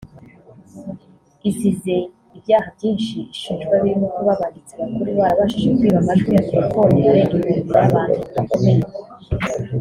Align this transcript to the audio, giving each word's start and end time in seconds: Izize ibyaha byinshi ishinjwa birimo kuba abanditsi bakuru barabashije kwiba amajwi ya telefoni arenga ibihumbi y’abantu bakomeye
Izize 1.49 1.95
ibyaha 2.37 2.67
byinshi 2.77 3.17
ishinjwa 3.33 3.73
birimo 3.83 4.07
kuba 4.15 4.31
abanditsi 4.35 4.73
bakuru 4.79 5.09
barabashije 5.19 5.69
kwiba 5.77 5.97
amajwi 6.03 6.29
ya 6.37 6.45
telefoni 6.49 6.97
arenga 7.09 7.35
ibihumbi 7.37 7.73
y’abantu 7.83 8.19
bakomeye 8.35 8.81